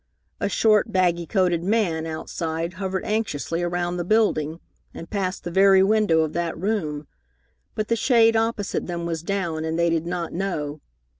[0.39, 4.59] A short, baggy coated man outside hovered anxiously around the building
[4.95, 7.05] and passed the very window of that room,
[7.75, 10.81] but the shade opposite them was down, and they did not know.